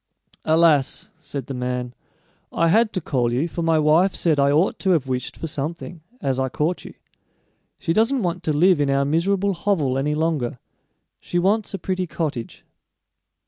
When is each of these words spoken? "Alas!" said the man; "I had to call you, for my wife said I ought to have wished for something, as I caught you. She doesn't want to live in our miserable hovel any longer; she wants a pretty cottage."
"Alas!" 0.45 1.11
said 1.19 1.45
the 1.45 1.53
man; 1.53 1.93
"I 2.51 2.69
had 2.69 2.91
to 2.93 3.01
call 3.01 3.31
you, 3.31 3.47
for 3.47 3.61
my 3.61 3.77
wife 3.77 4.15
said 4.15 4.39
I 4.39 4.49
ought 4.51 4.79
to 4.79 4.89
have 4.93 5.05
wished 5.05 5.37
for 5.37 5.45
something, 5.45 6.01
as 6.19 6.39
I 6.39 6.49
caught 6.49 6.83
you. 6.83 6.95
She 7.77 7.93
doesn't 7.93 8.23
want 8.23 8.41
to 8.45 8.51
live 8.51 8.81
in 8.81 8.89
our 8.89 9.05
miserable 9.05 9.53
hovel 9.53 9.99
any 9.99 10.15
longer; 10.15 10.57
she 11.19 11.37
wants 11.37 11.75
a 11.75 11.77
pretty 11.77 12.07
cottage." 12.07 12.65